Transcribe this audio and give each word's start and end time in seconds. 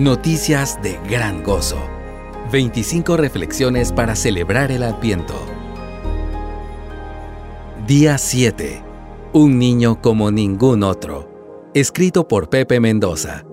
Noticias 0.00 0.80
de 0.82 0.98
gran 1.10 1.42
gozo. 1.42 1.76
25 2.50 3.18
reflexiones 3.18 3.92
para 3.92 4.16
celebrar 4.16 4.72
el 4.72 4.82
Adviento. 4.82 5.34
Día 7.86 8.16
7. 8.16 8.82
Un 9.34 9.58
niño 9.58 10.00
como 10.00 10.30
ningún 10.30 10.84
otro. 10.84 11.70
Escrito 11.74 12.28
por 12.28 12.48
Pepe 12.48 12.80
Mendoza. 12.80 13.44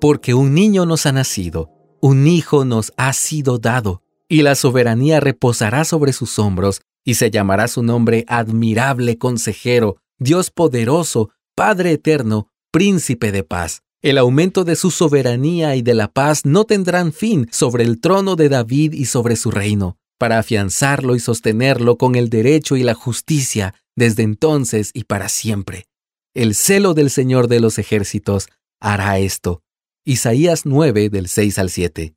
Porque 0.00 0.32
un 0.34 0.54
niño 0.54 0.86
nos 0.86 1.06
ha 1.06 1.12
nacido, 1.12 1.68
un 2.00 2.28
hijo 2.28 2.64
nos 2.64 2.92
ha 2.96 3.12
sido 3.14 3.58
dado, 3.58 4.04
y 4.28 4.42
la 4.42 4.54
soberanía 4.54 5.18
reposará 5.18 5.84
sobre 5.84 6.12
sus 6.12 6.38
hombros, 6.38 6.82
y 7.04 7.14
se 7.14 7.32
llamará 7.32 7.66
su 7.66 7.82
nombre 7.82 8.24
admirable 8.28 9.18
consejero, 9.18 9.96
Dios 10.20 10.52
poderoso, 10.52 11.30
Padre 11.56 11.90
eterno, 11.90 12.46
príncipe 12.70 13.32
de 13.32 13.42
paz 13.42 13.82
el 14.02 14.16
aumento 14.16 14.64
de 14.64 14.76
su 14.76 14.90
soberanía 14.90 15.76
y 15.76 15.82
de 15.82 15.94
la 15.94 16.08
paz 16.08 16.46
no 16.46 16.64
tendrán 16.64 17.12
fin 17.12 17.48
sobre 17.50 17.84
el 17.84 18.00
trono 18.00 18.34
de 18.34 18.48
David 18.48 18.94
y 18.94 19.04
sobre 19.04 19.36
su 19.36 19.50
reino, 19.50 19.98
para 20.18 20.38
afianzarlo 20.38 21.14
y 21.14 21.20
sostenerlo 21.20 21.98
con 21.98 22.14
el 22.14 22.30
derecho 22.30 22.76
y 22.76 22.82
la 22.82 22.94
justicia 22.94 23.74
desde 23.96 24.22
entonces 24.22 24.90
y 24.94 25.04
para 25.04 25.28
siempre. 25.28 25.86
El 26.34 26.54
celo 26.54 26.94
del 26.94 27.10
Señor 27.10 27.48
de 27.48 27.60
los 27.60 27.78
ejércitos 27.78 28.48
hará 28.80 29.18
esto. 29.18 29.62
Isaías 30.06 30.64
9 30.64 31.10
del 31.10 31.28
6 31.28 31.58
al 31.58 31.68
7. 31.68 32.14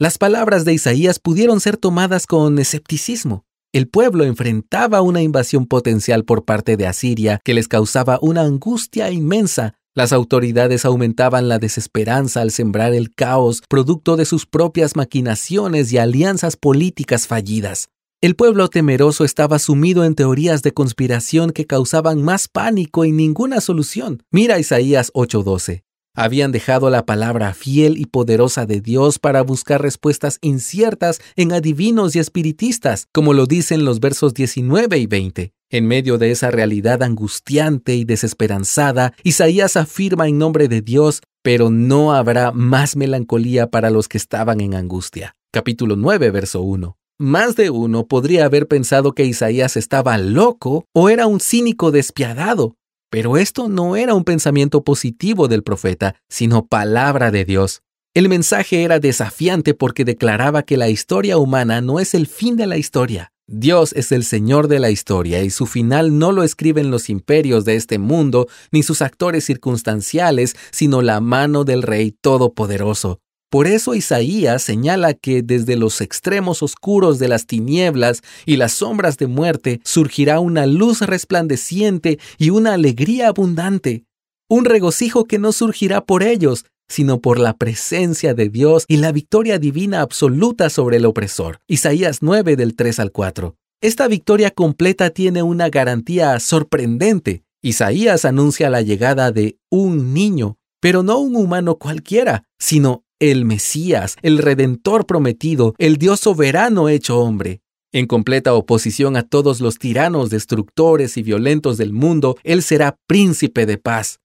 Las 0.00 0.18
palabras 0.18 0.64
de 0.64 0.72
Isaías 0.72 1.20
pudieron 1.20 1.60
ser 1.60 1.76
tomadas 1.76 2.26
con 2.26 2.58
escepticismo. 2.58 3.44
El 3.72 3.88
pueblo 3.88 4.24
enfrentaba 4.24 5.00
una 5.02 5.22
invasión 5.22 5.66
potencial 5.66 6.24
por 6.24 6.44
parte 6.44 6.76
de 6.76 6.88
Asiria 6.88 7.40
que 7.44 7.54
les 7.54 7.68
causaba 7.68 8.18
una 8.20 8.42
angustia 8.42 9.10
inmensa 9.10 9.74
las 9.94 10.12
autoridades 10.12 10.84
aumentaban 10.84 11.48
la 11.48 11.58
desesperanza 11.58 12.40
al 12.40 12.50
sembrar 12.50 12.94
el 12.94 13.14
caos 13.14 13.62
producto 13.68 14.16
de 14.16 14.24
sus 14.24 14.46
propias 14.46 14.96
maquinaciones 14.96 15.92
y 15.92 15.98
alianzas 15.98 16.56
políticas 16.56 17.26
fallidas. 17.26 17.88
El 18.22 18.36
pueblo 18.36 18.68
temeroso 18.68 19.24
estaba 19.24 19.58
sumido 19.58 20.04
en 20.04 20.14
teorías 20.14 20.62
de 20.62 20.72
conspiración 20.72 21.50
que 21.50 21.66
causaban 21.66 22.22
más 22.22 22.48
pánico 22.48 23.04
y 23.04 23.12
ninguna 23.12 23.60
solución. 23.60 24.22
Mira 24.30 24.58
Isaías 24.58 25.10
8:12. 25.12 25.82
Habían 26.14 26.52
dejado 26.52 26.88
la 26.90 27.04
palabra 27.04 27.52
fiel 27.54 27.98
y 27.98 28.04
poderosa 28.04 28.66
de 28.66 28.80
Dios 28.80 29.18
para 29.18 29.42
buscar 29.42 29.80
respuestas 29.80 30.38
inciertas 30.42 31.20
en 31.36 31.52
adivinos 31.52 32.14
y 32.14 32.18
espiritistas, 32.18 33.08
como 33.12 33.32
lo 33.32 33.46
dicen 33.46 33.84
los 33.84 33.98
versos 33.98 34.34
19 34.34 34.98
y 34.98 35.06
20. 35.06 35.52
En 35.74 35.86
medio 35.86 36.18
de 36.18 36.30
esa 36.30 36.50
realidad 36.50 37.02
angustiante 37.02 37.94
y 37.94 38.04
desesperanzada, 38.04 39.14
Isaías 39.22 39.78
afirma 39.78 40.28
en 40.28 40.36
nombre 40.36 40.68
de 40.68 40.82
Dios, 40.82 41.22
pero 41.42 41.70
no 41.70 42.12
habrá 42.12 42.52
más 42.52 42.94
melancolía 42.94 43.70
para 43.70 43.88
los 43.88 44.06
que 44.06 44.18
estaban 44.18 44.60
en 44.60 44.74
angustia. 44.74 45.34
Capítulo 45.50 45.96
9, 45.96 46.30
verso 46.30 46.60
1. 46.60 46.98
Más 47.18 47.56
de 47.56 47.70
uno 47.70 48.06
podría 48.06 48.44
haber 48.44 48.68
pensado 48.68 49.12
que 49.12 49.24
Isaías 49.24 49.78
estaba 49.78 50.18
loco 50.18 50.84
o 50.92 51.08
era 51.08 51.26
un 51.26 51.40
cínico 51.40 51.90
despiadado, 51.90 52.76
pero 53.08 53.38
esto 53.38 53.70
no 53.70 53.96
era 53.96 54.12
un 54.12 54.24
pensamiento 54.24 54.84
positivo 54.84 55.48
del 55.48 55.62
profeta, 55.62 56.16
sino 56.28 56.66
palabra 56.66 57.30
de 57.30 57.46
Dios. 57.46 57.80
El 58.12 58.28
mensaje 58.28 58.82
era 58.82 58.98
desafiante 58.98 59.72
porque 59.72 60.04
declaraba 60.04 60.64
que 60.64 60.76
la 60.76 60.90
historia 60.90 61.38
humana 61.38 61.80
no 61.80 61.98
es 61.98 62.12
el 62.12 62.26
fin 62.26 62.56
de 62.56 62.66
la 62.66 62.76
historia, 62.76 63.31
Dios 63.48 63.92
es 63.94 64.12
el 64.12 64.24
Señor 64.24 64.68
de 64.68 64.78
la 64.78 64.90
historia 64.90 65.42
y 65.42 65.50
su 65.50 65.66
final 65.66 66.18
no 66.18 66.32
lo 66.32 66.42
escriben 66.44 66.90
los 66.90 67.10
imperios 67.10 67.64
de 67.64 67.74
este 67.74 67.98
mundo 67.98 68.46
ni 68.70 68.82
sus 68.82 69.02
actores 69.02 69.44
circunstanciales, 69.44 70.54
sino 70.70 71.02
la 71.02 71.20
mano 71.20 71.64
del 71.64 71.82
Rey 71.82 72.12
Todopoderoso. 72.20 73.20
Por 73.50 73.66
eso 73.66 73.94
Isaías 73.94 74.62
señala 74.62 75.12
que 75.12 75.42
desde 75.42 75.76
los 75.76 76.00
extremos 76.00 76.62
oscuros 76.62 77.18
de 77.18 77.28
las 77.28 77.46
tinieblas 77.46 78.22
y 78.46 78.56
las 78.56 78.72
sombras 78.72 79.18
de 79.18 79.26
muerte 79.26 79.80
surgirá 79.84 80.40
una 80.40 80.64
luz 80.64 81.02
resplandeciente 81.02 82.18
y 82.38 82.48
una 82.48 82.72
alegría 82.72 83.28
abundante, 83.28 84.06
un 84.48 84.64
regocijo 84.64 85.26
que 85.26 85.38
no 85.38 85.52
surgirá 85.52 86.00
por 86.00 86.22
ellos, 86.22 86.64
sino 86.92 87.20
por 87.20 87.38
la 87.38 87.56
presencia 87.56 88.34
de 88.34 88.50
Dios 88.50 88.84
y 88.86 88.98
la 88.98 89.12
victoria 89.12 89.58
divina 89.58 90.02
absoluta 90.02 90.68
sobre 90.68 90.98
el 90.98 91.06
opresor. 91.06 91.60
Isaías 91.66 92.18
9 92.20 92.54
del 92.54 92.76
3 92.76 93.00
al 93.00 93.12
4. 93.12 93.56
Esta 93.80 94.08
victoria 94.08 94.50
completa 94.50 95.10
tiene 95.10 95.42
una 95.42 95.70
garantía 95.70 96.38
sorprendente. 96.38 97.44
Isaías 97.62 98.24
anuncia 98.24 98.68
la 98.68 98.82
llegada 98.82 99.32
de 99.32 99.56
un 99.70 100.12
niño, 100.12 100.58
pero 100.80 101.02
no 101.02 101.18
un 101.18 101.34
humano 101.34 101.78
cualquiera, 101.78 102.44
sino 102.58 103.04
el 103.18 103.44
Mesías, 103.44 104.16
el 104.22 104.38
Redentor 104.38 105.06
prometido, 105.06 105.74
el 105.78 105.96
Dios 105.96 106.20
soberano 106.20 106.88
hecho 106.88 107.20
hombre. 107.20 107.62
En 107.90 108.06
completa 108.06 108.54
oposición 108.54 109.16
a 109.16 109.22
todos 109.22 109.60
los 109.60 109.78
tiranos, 109.78 110.30
destructores 110.30 111.16
y 111.16 111.22
violentos 111.22 111.76
del 111.76 111.92
mundo, 111.92 112.36
Él 112.42 112.62
será 112.62 112.96
príncipe 113.06 113.66
de 113.66 113.78
paz. 113.78 114.18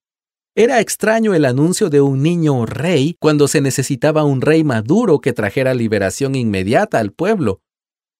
Era 0.58 0.80
extraño 0.80 1.34
el 1.34 1.44
anuncio 1.44 1.88
de 1.88 2.00
un 2.00 2.20
niño 2.20 2.66
rey 2.66 3.14
cuando 3.20 3.46
se 3.46 3.60
necesitaba 3.60 4.24
un 4.24 4.40
rey 4.40 4.64
maduro 4.64 5.20
que 5.20 5.32
trajera 5.32 5.72
liberación 5.72 6.34
inmediata 6.34 6.98
al 6.98 7.12
pueblo. 7.12 7.60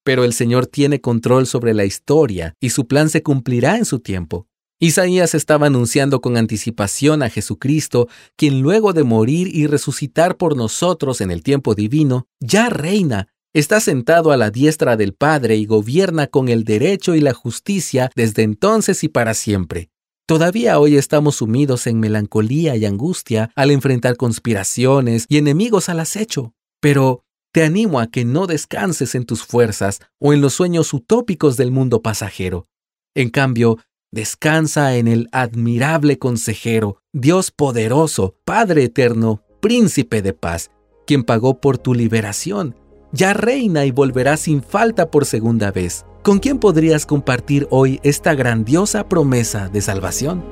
Pero 0.05 0.23
el 0.23 0.33
Señor 0.33 0.69
tiene 0.69 1.01
control 1.01 1.49
sobre 1.49 1.75
la 1.75 1.85
historia 1.85 2.55
y 2.61 2.71
su 2.71 2.87
plan 2.87 3.11
se 3.11 3.25
cumplirá 3.25 3.77
en 3.77 3.85
su 3.85 3.99
tiempo. 3.99 4.47
Isaías 4.79 5.35
estaba 5.35 5.67
anunciando 5.67 6.21
con 6.21 6.37
anticipación 6.37 7.25
a 7.25 7.29
Jesucristo, 7.29 8.07
quien 8.37 8.61
luego 8.61 8.93
de 8.93 9.03
morir 9.03 9.49
y 9.53 9.67
resucitar 9.67 10.37
por 10.37 10.57
nosotros 10.57 11.21
en 11.21 11.33
el 11.33 11.43
tiempo 11.43 11.75
divino, 11.75 12.29
ya 12.39 12.71
reina, 12.71 13.27
está 13.53 13.81
sentado 13.81 14.31
a 14.31 14.37
la 14.37 14.53
diestra 14.53 14.97
del 14.97 15.13
Padre 15.13 15.57
y 15.57 15.67
gobierna 15.67 16.29
con 16.29 16.49
el 16.49 16.63
derecho 16.63 17.17
y 17.17 17.21
la 17.21 17.35
justicia 17.35 18.13
desde 18.15 18.45
entonces 18.45 19.03
y 19.03 19.09
para 19.09 19.35
siempre. 19.35 19.91
Todavía 20.29 20.79
hoy 20.79 20.99
estamos 20.99 21.37
sumidos 21.37 21.87
en 21.87 22.01
melancolía 22.01 22.77
y 22.77 22.85
angustia 22.85 23.51
al 23.57 23.71
enfrentar 23.71 24.19
conspiraciones 24.19 25.25
y 25.27 25.39
enemigos 25.39 25.89
al 25.89 26.01
acecho. 26.01 26.53
Pero 26.83 27.25
te 27.51 27.63
animo 27.63 27.99
a 27.99 28.09
que 28.09 28.27
no 28.27 28.47
descanses 28.47 29.15
en 29.15 29.25
tus 29.25 29.43
fuerzas 29.43 30.01
o 30.21 30.35
en 30.35 30.43
los 30.43 30.53
sueños 30.53 30.93
utópicos 30.93 31.57
del 31.57 31.71
mundo 31.71 32.03
pasajero. 32.03 32.69
En 33.15 33.31
cambio, 33.31 33.79
descansa 34.13 34.97
en 34.97 35.09
el 35.09 35.31
admirable 35.33 36.19
consejero, 36.19 37.01
Dios 37.15 37.51
poderoso, 37.51 38.37
Padre 38.45 38.85
eterno, 38.85 39.43
príncipe 39.63 40.21
de 40.21 40.35
paz, 40.35 40.71
quien 41.07 41.25
pagó 41.25 41.59
por 41.59 41.79
tu 41.79 41.95
liberación. 41.95 42.77
Ya 43.13 43.33
reina 43.33 43.87
y 43.87 43.93
volverá 43.93 44.37
sin 44.37 44.63
falta 44.63 45.11
por 45.11 45.25
segunda 45.25 45.73
vez. 45.73 46.05
¿Con 46.29 46.41
quién 46.41 46.59
podrías 46.59 47.07
compartir 47.07 47.67
hoy 47.71 48.01
esta 48.03 48.35
grandiosa 48.35 49.09
promesa 49.09 49.71
de 49.71 49.81
salvación? 49.81 50.45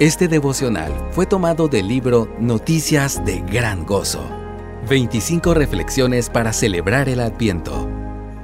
Este 0.00 0.26
devocional 0.26 0.92
fue 1.12 1.26
tomado 1.26 1.68
del 1.68 1.86
libro 1.86 2.28
Noticias 2.40 3.24
de 3.24 3.40
Gran 3.42 3.86
Gozo. 3.86 4.28
25 4.90 5.54
reflexiones 5.54 6.28
para 6.28 6.52
celebrar 6.52 7.08
el 7.08 7.20
Adviento. 7.20 7.88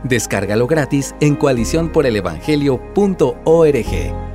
Descárgalo 0.05 0.69
gratis 0.69 1.17
en 1.19 1.35
coaliciónporelevangelio.org. 1.35 4.30